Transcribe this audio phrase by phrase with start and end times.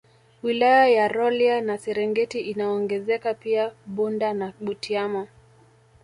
[0.43, 5.27] Wilaya ya Rolya na Serengeti inaongezeka pia Bunda na Butiama